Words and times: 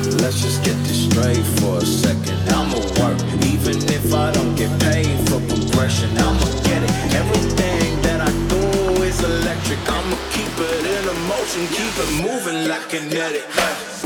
Let's 0.00 0.40
just 0.40 0.64
get 0.64 0.76
this 0.84 1.04
straight 1.10 1.44
for 1.60 1.78
a 1.78 1.84
second. 1.84 2.38
I'ma 2.48 2.78
work, 3.00 3.20
even 3.44 3.76
if 3.92 4.14
I 4.14 4.32
don't 4.32 4.54
get 4.54 4.70
paid 4.80 5.18
for 5.28 5.40
progression. 5.44 6.10
I'ma 6.16 6.46
get 6.64 6.82
it. 6.82 6.90
Everything 7.14 8.00
that 8.02 8.20
I 8.22 8.30
do 8.48 9.02
is 9.02 9.22
electric. 9.22 9.78
I'ma 9.88 10.16
keep 10.32 10.52
it 10.56 10.86
in 10.96 11.04
a 11.08 11.16
motion, 11.28 11.66
keep 11.76 11.92
it 12.00 12.10
moving 12.24 12.68
like 12.68 12.88
kinetic. 12.88 13.44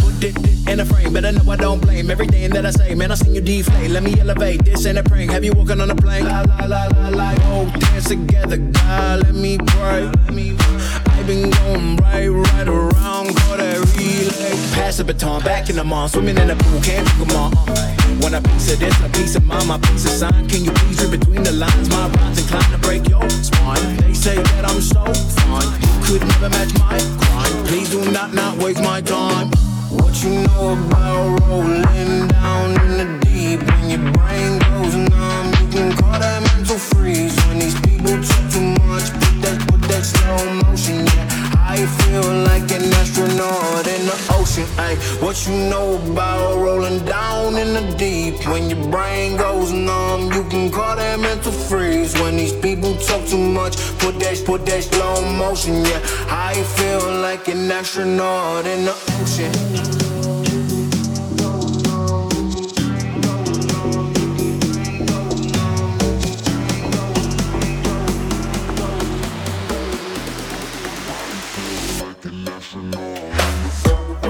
Put 0.02 0.24
it 0.24 0.68
in 0.68 0.80
a 0.80 0.84
frame, 0.84 1.12
better 1.12 1.30
know 1.30 1.48
I 1.50 1.56
don't 1.56 1.80
blame 1.80 2.10
everything 2.10 2.50
that 2.50 2.66
I 2.66 2.70
say. 2.70 2.94
Man, 2.94 3.12
I 3.12 3.14
seen 3.14 3.34
you 3.34 3.40
deflate. 3.40 3.90
Let 3.90 4.02
me 4.02 4.18
elevate. 4.18 4.64
This 4.64 4.86
ain't 4.86 4.98
a 4.98 5.04
prank. 5.04 5.30
Have 5.30 5.44
you 5.44 5.52
walking 5.52 5.80
on 5.80 5.90
a 5.90 5.94
plane? 5.94 6.24
La 6.24 6.40
la 6.40 6.66
la 6.66 6.86
la 6.86 7.08
la. 7.08 7.34
Oh, 7.52 7.72
dance 7.78 8.08
together, 8.08 8.56
God. 8.56 9.22
Let 9.22 9.34
me 9.34 9.58
pray. 9.58 10.06
Let 10.06 10.34
me. 10.34 10.56
I've 10.58 11.13
been 11.26 11.50
going 11.50 11.96
right, 11.96 12.28
right 12.28 12.68
around. 12.68 13.34
Call 13.36 13.56
that 13.56 13.78
relay. 13.96 14.56
Pass 14.74 14.98
the 14.98 15.04
baton, 15.04 15.42
back 15.42 15.70
in 15.70 15.76
the 15.76 15.84
mall. 15.84 16.08
Swimming 16.08 16.36
in 16.36 16.48
the 16.48 16.56
pool, 16.56 16.80
can't 16.80 17.06
drink 17.06 17.28
them 17.28 17.36
all. 17.36 17.50
Want 18.20 18.34
a 18.34 18.42
piece 18.42 18.72
of 18.72 18.78
this, 18.78 18.94
a 19.00 19.08
piece 19.10 19.34
of 19.34 19.44
mine, 19.46 19.66
my 19.66 19.78
piece 19.78 20.04
of 20.04 20.12
sign. 20.12 20.46
Can 20.48 20.64
you 20.64 20.72
please 20.72 21.00
read 21.02 21.18
between 21.18 21.42
the 21.42 21.52
lines? 21.52 21.88
My 21.88 22.08
rhymes 22.08 22.38
inclined 22.38 22.72
to 22.72 22.78
break 22.78 23.08
your 23.08 23.28
spine. 23.30 23.96
They 23.96 24.12
say 24.12 24.36
that 24.36 24.64
I'm 24.68 24.80
so 24.80 25.04
fine. 25.40 25.70
You 25.80 26.18
could 26.18 26.28
never 26.28 26.50
match 26.50 26.72
my 26.78 26.98
grind. 26.98 27.68
Please 27.68 27.90
do 27.90 28.04
not, 28.10 28.34
not 28.34 28.58
waste 28.58 28.82
my 28.82 29.00
time. 29.00 29.48
What 29.90 30.22
you 30.22 30.30
know 30.44 30.76
about 30.76 31.40
rolling 31.48 32.28
down 32.28 32.80
in 32.84 32.92
the 33.00 33.06
deep? 33.24 33.60
When 33.64 33.90
your 33.90 34.12
brain 34.12 34.58
goes 34.58 34.94
numb, 34.94 35.46
you 35.60 35.68
can 35.72 35.96
call 35.96 36.18
that 36.18 36.42
mental 36.52 36.78
freeze. 36.78 37.34
When 37.46 37.58
these 37.60 37.78
people 37.80 38.12
talk 38.22 38.44
too 38.52 38.74
much, 38.84 39.23
that 40.04 40.18
slow 40.18 40.70
motion, 40.70 41.06
yeah. 41.06 41.50
I 41.66 41.86
feel 41.86 42.22
like 42.44 42.70
an 42.70 42.92
astronaut 43.00 43.86
in 43.86 44.06
the 44.06 44.16
ocean, 44.32 44.64
ayy. 44.76 44.96
What 45.22 45.46
you 45.46 45.54
know 45.70 45.96
about 46.12 46.56
rolling 46.56 47.04
down 47.04 47.56
in 47.56 47.72
the 47.72 47.94
deep? 47.96 48.46
When 48.46 48.70
your 48.70 48.90
brain 48.90 49.36
goes 49.36 49.72
numb, 49.72 50.32
you 50.32 50.44
can 50.44 50.70
call 50.70 50.96
that 50.96 51.18
mental 51.18 51.52
freeze. 51.52 52.14
When 52.20 52.36
these 52.36 52.52
people 52.52 52.96
talk 52.96 53.26
too 53.26 53.38
much, 53.38 53.76
put 53.98 54.18
that, 54.20 54.42
put 54.44 54.66
that 54.66 54.84
slow 54.84 55.22
motion, 55.32 55.84
yeah. 55.84 56.00
I 56.28 56.54
feel 56.76 57.20
like 57.20 57.48
an 57.48 57.70
astronaut 57.70 58.66
in 58.66 58.84
the 58.84 58.94
ocean. 59.20 60.13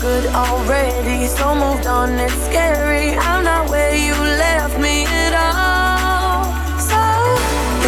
good 0.00 0.26
already. 0.26 1.26
So 1.26 1.54
moved 1.54 1.86
on, 1.86 2.10
it's 2.18 2.32
scary. 2.46 3.16
I'm 3.16 3.44
not 3.44 3.70
where 3.70 3.94
you 3.94 4.12
left 4.12 4.78
me 4.78 5.04
at 5.06 5.34
all. 5.34 6.44
So 6.78 7.00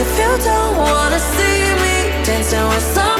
if 0.02 0.10
you 0.20 0.32
don't 0.44 0.76
wanna 0.76 1.18
see 1.18 1.60
me 1.82 2.24
dancing 2.24 2.66
with 2.68 2.94
someone. 2.94 3.15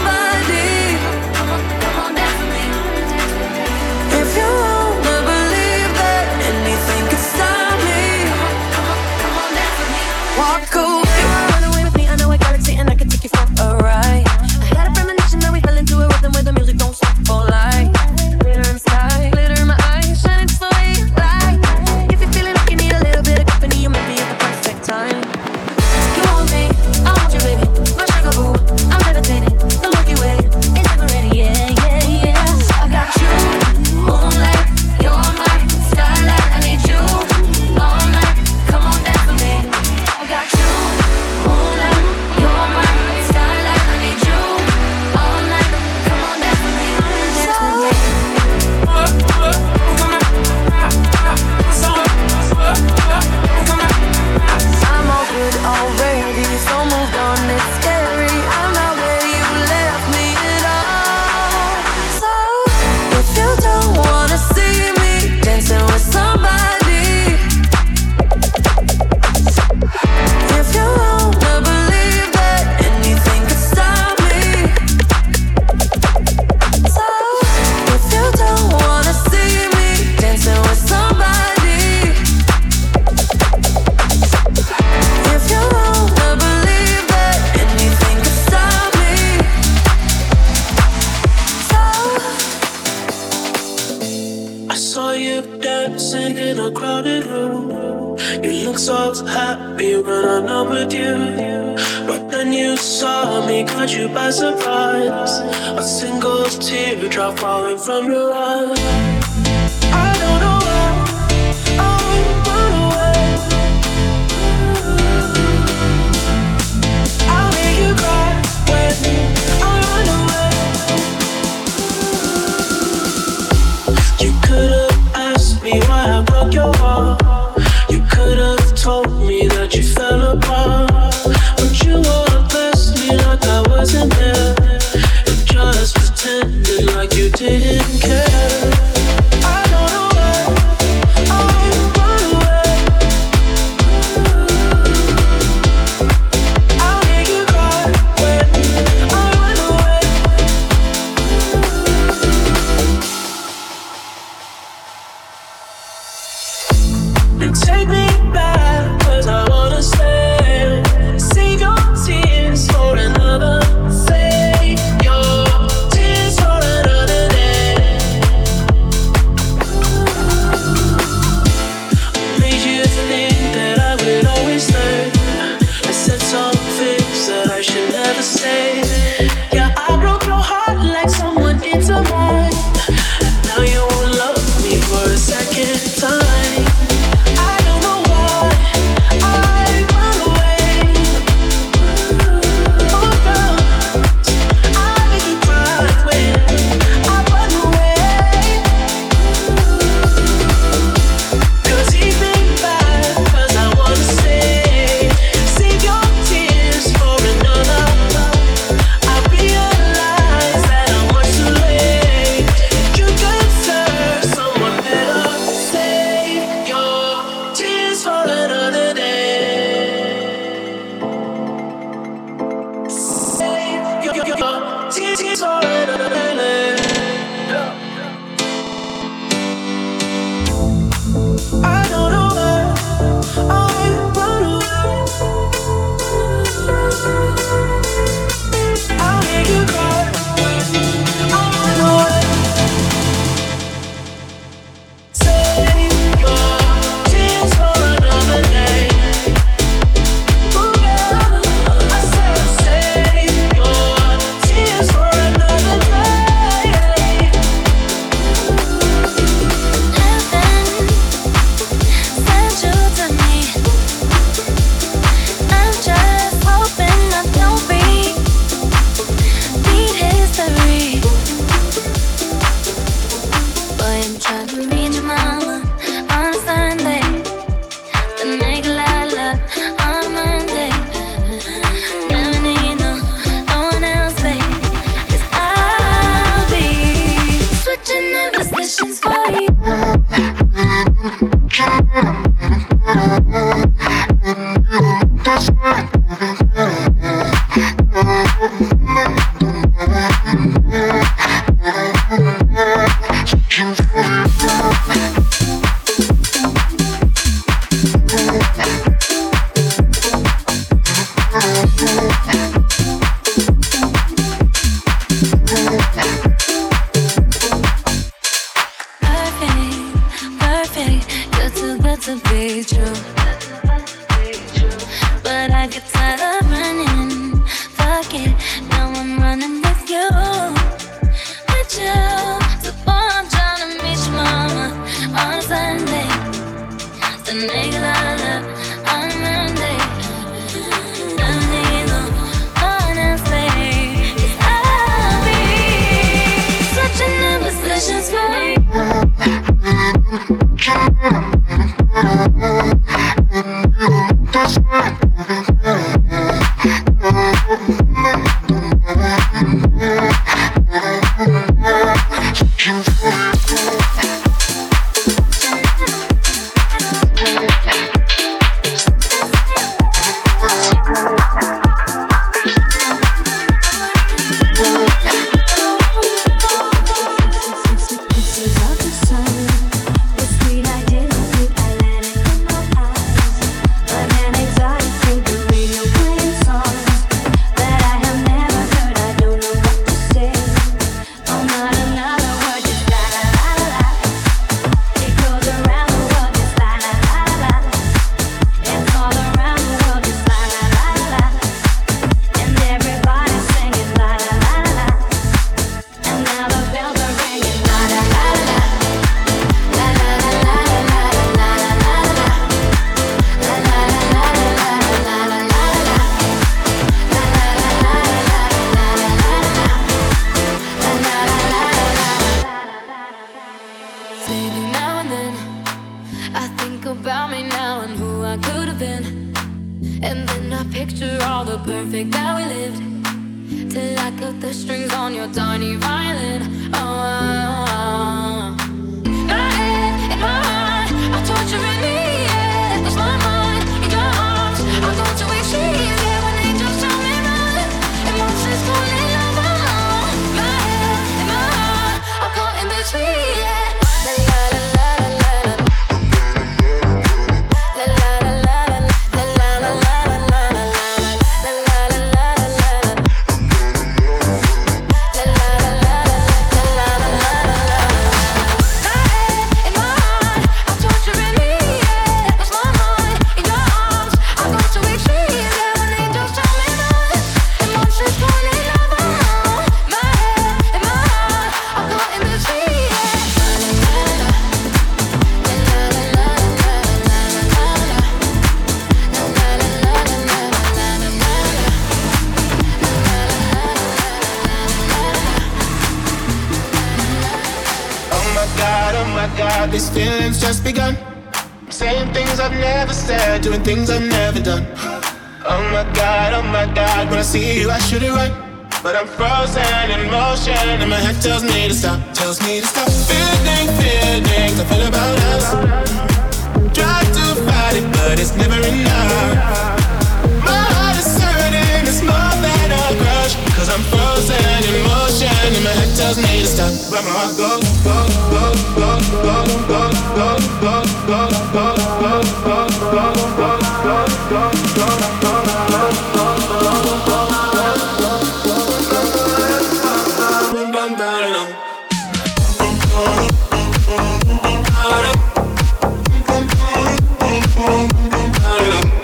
like 136.85 137.15
you 137.17 137.31
didn't 137.31 138.01
care. 138.01 138.46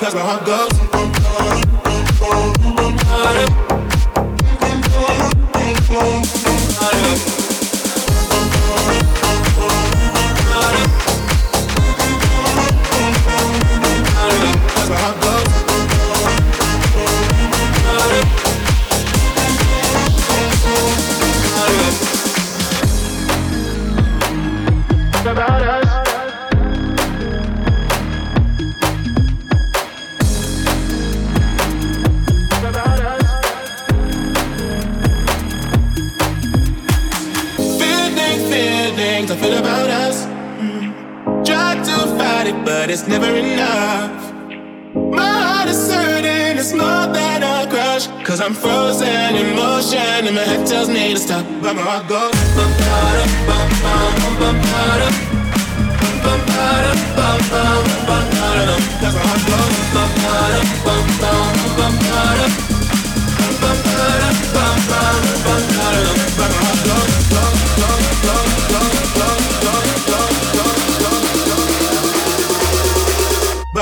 Cause 0.01 0.15
my 0.15 0.21
heart 0.21 0.47
goes 0.47 0.72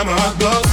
I'm 0.01 0.09
a 0.09 0.13
hot 0.13 0.39
dog. 0.39 0.70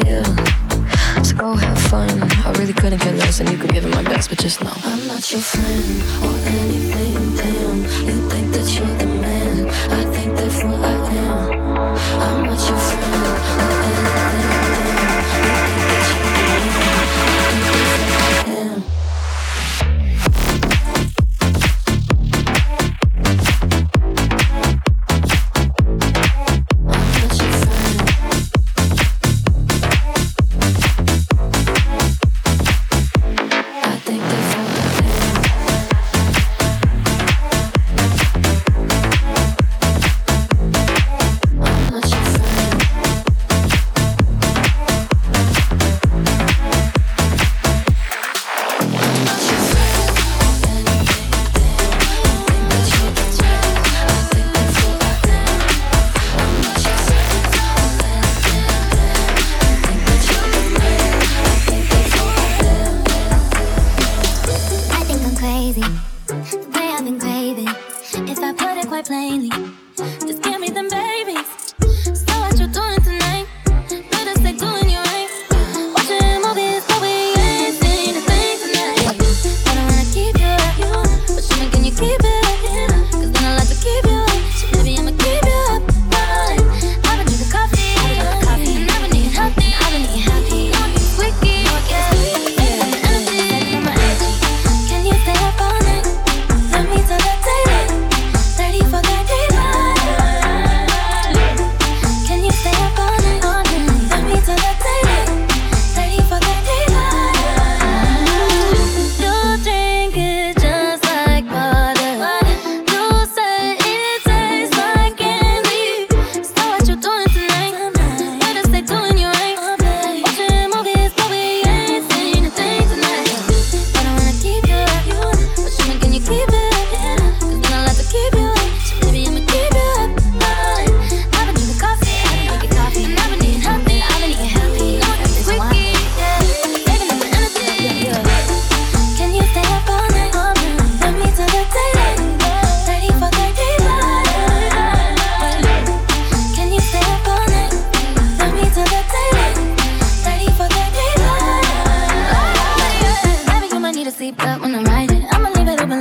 deal. 0.00 0.24
So 1.24 1.36
go 1.36 1.54
have 1.54 1.78
fun. 1.78 2.10
I 2.46 2.52
really 2.58 2.72
couldn't 2.72 3.00
care 3.00 3.14
less, 3.14 3.40
and 3.40 3.50
you 3.50 3.58
could 3.58 3.72
give 3.72 3.84
it 3.84 3.94
my 3.94 4.02
best, 4.02 4.28
but 4.30 4.38
just 4.38 4.62
know 4.62 4.72
I'm 4.84 5.06
not 5.06 5.30
your 5.30 5.40
friend 5.40 6.02
or 6.24 6.34
anything. 6.48 7.14
Damn, 7.36 7.78
you 8.08 8.28
think 8.30 8.52
that 8.54 8.68
you're 8.74 8.96
the 8.98 9.06
man. 9.06 9.68
I 9.68 10.04
think 10.14 10.36
that's 10.36 10.62
what 10.64 10.80
I 10.84 10.92
am. 10.92 11.50
I'm 12.20 12.44
not 12.46 12.68
your 12.68 12.78
friend. 12.78 13.39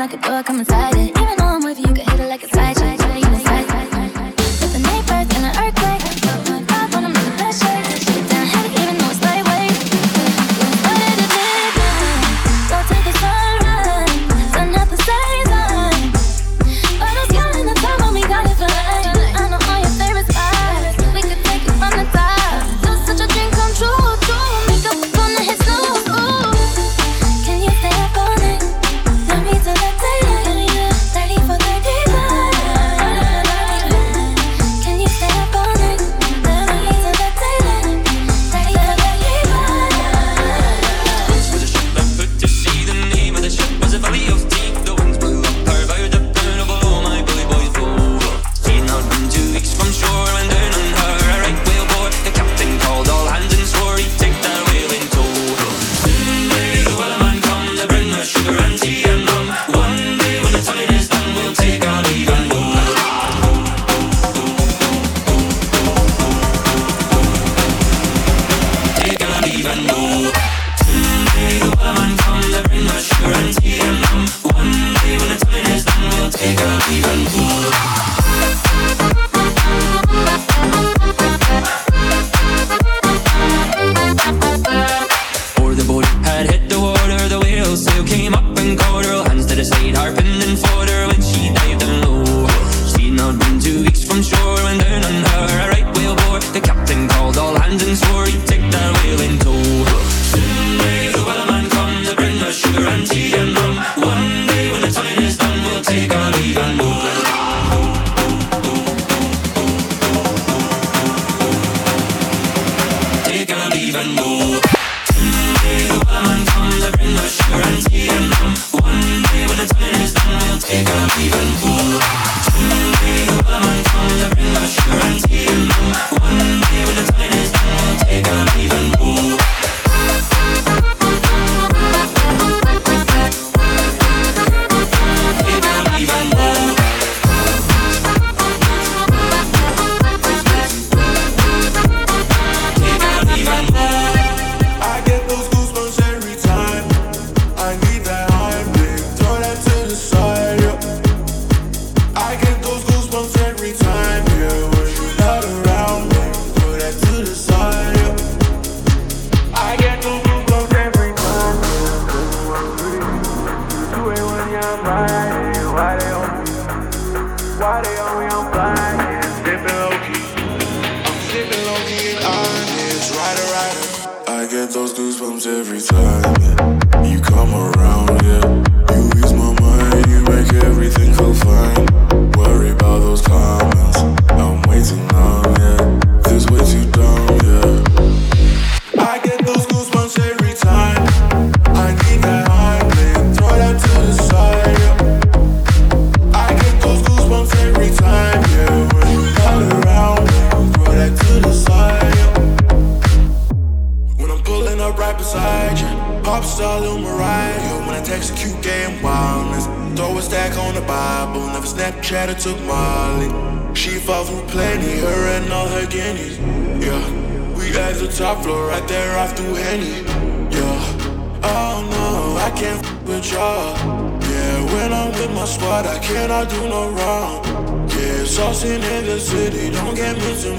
pocketbook, 0.09 0.49
I'm 0.49 0.59
inside 0.59 0.98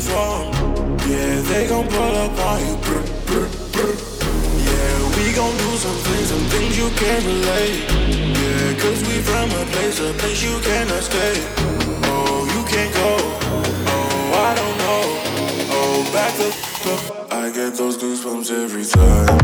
let 0.08 1.62
me 1.62 1.68
go. 1.68 1.80
Strung 2.00 2.16
up 2.16 2.38
on 2.46 2.60
you. 2.64 2.76
Brr, 2.78 3.02
brr, 3.26 3.48
brr. 3.72 3.92
Yeah, 4.64 5.16
we 5.16 5.32
gon' 5.34 5.54
do 5.58 5.70
some 5.76 6.00
things, 6.08 6.28
some 6.28 6.46
things 6.48 6.78
you 6.78 6.88
can't 6.96 7.24
relate. 7.26 7.84
Yeah, 8.40 8.80
cause 8.80 9.00
we 9.06 9.20
from 9.20 9.50
a 9.50 9.64
place, 9.72 10.00
a 10.00 10.14
place 10.14 10.42
you 10.42 10.58
cannot 10.60 11.02
stay. 11.02 11.34
Oh, 12.08 12.48
you 12.54 12.62
can't 12.72 12.94
go. 12.94 13.10
Oh, 13.92 14.46
I 14.48 14.54
don't 14.60 14.76
know. 14.78 15.02
Oh, 15.76 16.10
back 16.14 16.32
the. 16.38 16.48
I 17.30 17.50
get 17.50 17.74
those 17.74 17.98
goosebumps 17.98 18.50
every 18.50 18.84
hands 18.84 19.39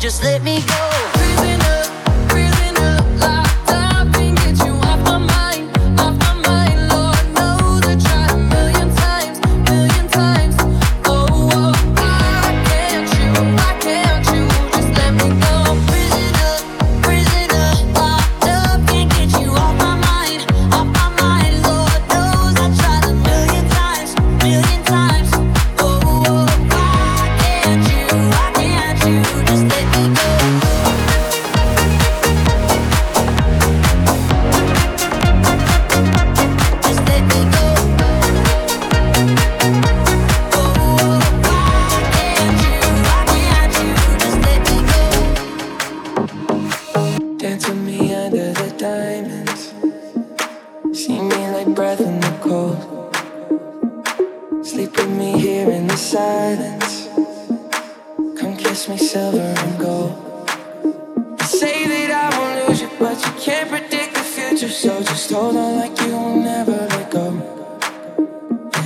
just 0.00 0.24
let 0.24 0.42
me 0.42 0.62
go. 0.62 0.89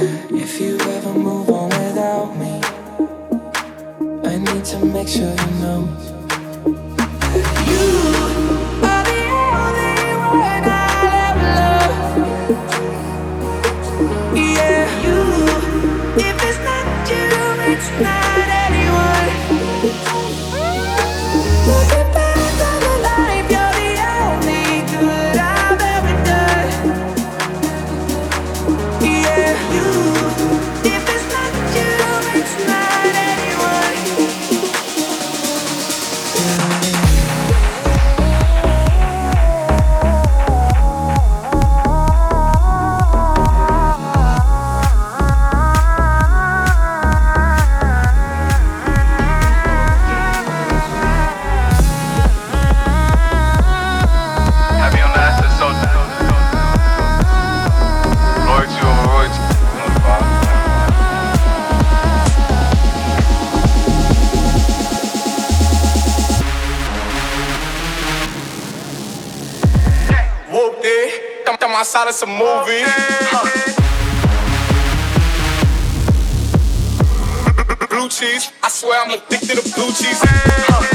If 0.07 0.61
you 0.61 0.79
ever 0.79 1.15
move 1.15 1.49
on 1.49 1.71
without 1.71 2.37
me, 2.37 2.61
I 4.29 4.37
need 4.37 4.65
to 4.67 4.85
make 4.85 5.09
sure 5.09 5.31
you 5.31 5.51
know. 5.63 6.14
Outside 72.05 72.09
of 72.09 72.15
some 72.15 72.31
movie. 72.31 72.85
Blue 77.89 78.09
cheese, 78.09 78.53
I 78.63 78.69
swear 78.69 79.03
I'm 79.03 79.11
addicted 79.11 79.57
to 79.59 79.75
blue 79.75 79.93
cheese. 79.93 80.21
Whooped 80.21 80.94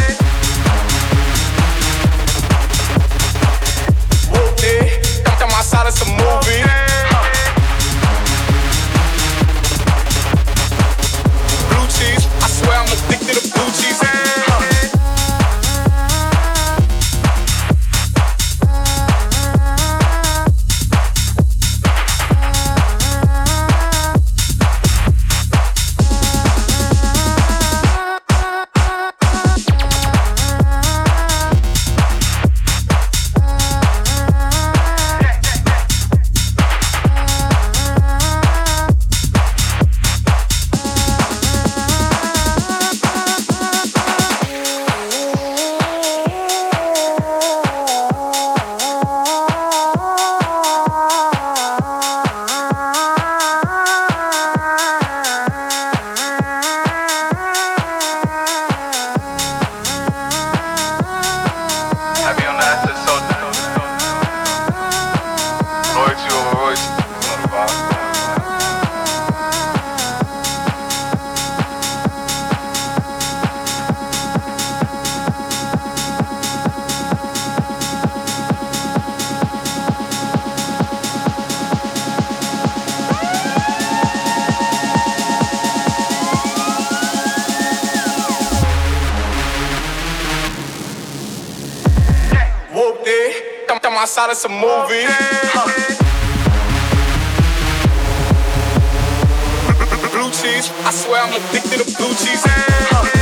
outside 94.10 94.32
of 94.32 94.38
some 94.38 94.54
movie. 94.54 95.06
Blue 100.12 100.32
cheese, 100.32 100.72
I 100.84 100.90
swear 100.90 101.22
I'm 101.22 101.32
addicted 101.32 101.86
to 101.86 101.96
blue 101.96 102.16
cheese. 102.16 102.44
Whooped 102.44 103.19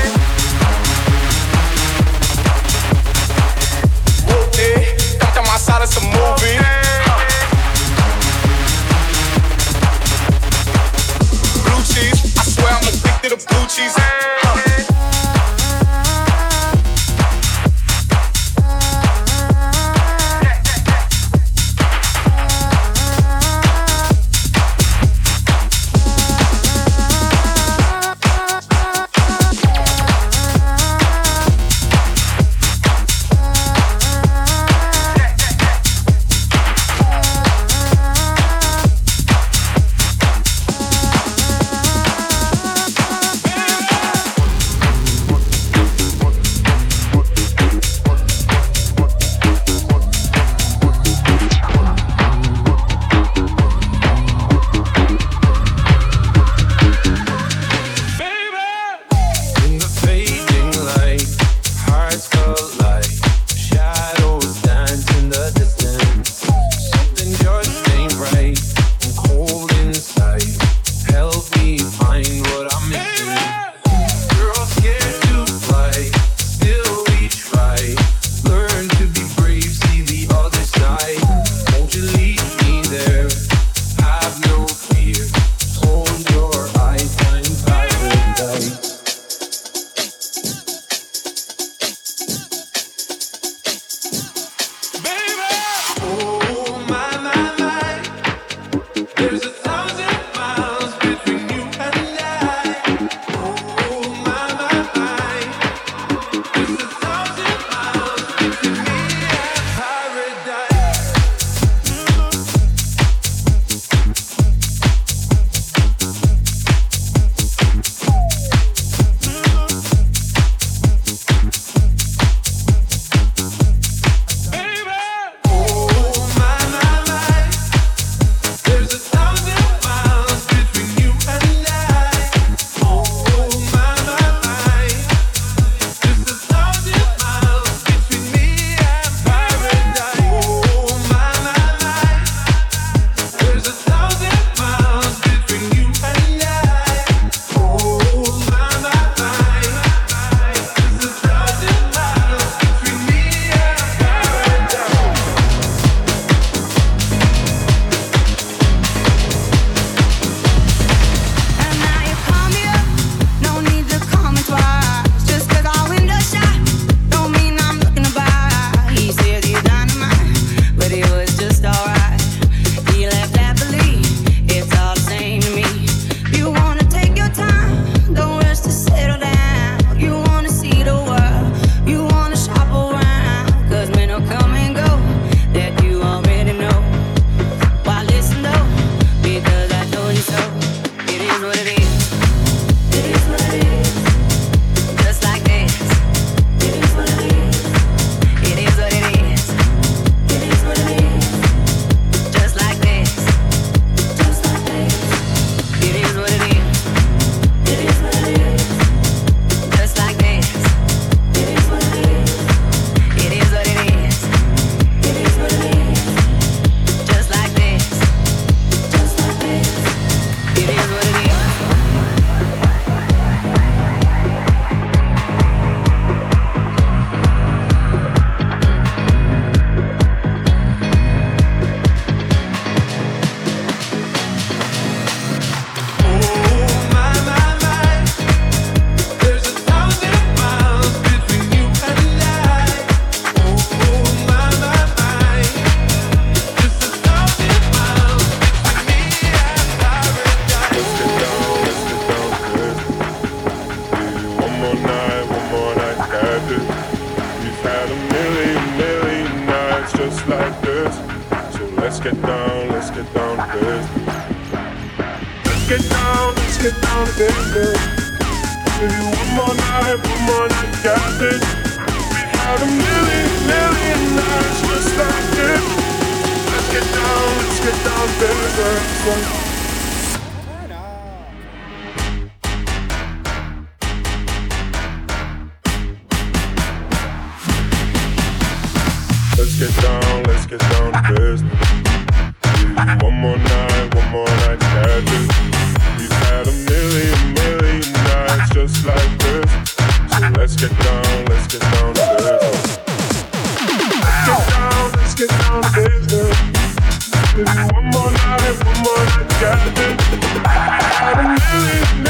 One 307.38 307.46
more 307.46 308.12
night, 308.12 308.66
one 308.66 308.82
more 308.82 309.06
night, 309.06 309.30
got 309.40 309.78
it. 309.78 310.02
I've 310.44 311.18
been 311.18 311.36
living. 311.36 312.07